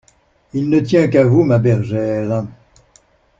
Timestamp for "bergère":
1.59-2.45